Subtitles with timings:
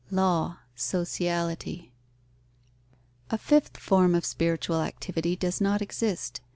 [0.09, 1.91] Law; sociality._
[3.29, 6.41] A fifth form of spiritual activity does not exist.